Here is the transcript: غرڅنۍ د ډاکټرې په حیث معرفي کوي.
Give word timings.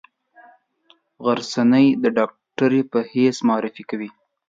غرڅنۍ 1.23 1.87
د 2.03 2.05
ډاکټرې 2.17 2.81
په 2.91 2.99
حیث 3.11 3.37
معرفي 3.47 3.83
کوي. 3.89 4.09